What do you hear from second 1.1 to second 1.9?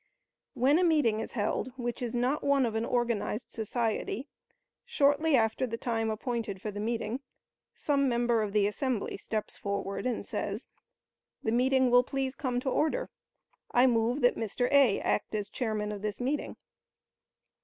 is held